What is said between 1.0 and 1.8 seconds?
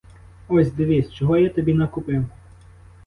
чого я тобі